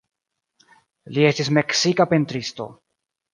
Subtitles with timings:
[1.17, 2.69] Li estis meksika pentristo.